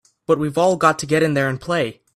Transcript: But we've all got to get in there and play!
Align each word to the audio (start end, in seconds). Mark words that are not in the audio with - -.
But 0.25 0.39
we've 0.39 0.57
all 0.57 0.77
got 0.77 0.97
to 0.97 1.05
get 1.05 1.21
in 1.21 1.35
there 1.35 1.47
and 1.47 1.61
play! 1.61 2.01